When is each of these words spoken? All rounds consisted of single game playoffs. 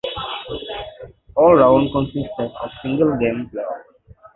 All 1.35 1.55
rounds 1.57 1.91
consisted 1.91 2.25
of 2.59 2.71
single 2.81 3.15
game 3.17 3.51
playoffs. 3.53 3.83